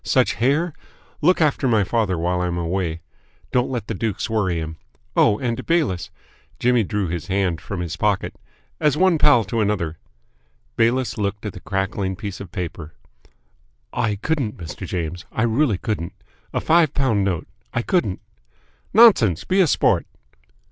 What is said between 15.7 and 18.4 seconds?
couldn't! A five pound note! I couldn't!"